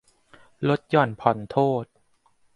[0.67, 1.85] ลดหย่อนผ่อนโทษ